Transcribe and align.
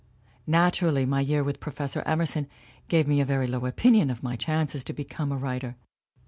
"Naturally, 0.47 1.05
my 1.05 1.19
year 1.21 1.43
with 1.43 1.59
Professor 1.59 2.01
Emerson 2.07 2.47
gave 2.87 3.07
me 3.07 3.21
a 3.21 3.23
very 3.23 3.45
low 3.45 3.67
opinion 3.67 4.09
of 4.09 4.23
my 4.23 4.35
chances 4.35 4.83
to 4.85 4.93
become 4.93 5.31
a 5.31 5.37
writer. 5.37 5.75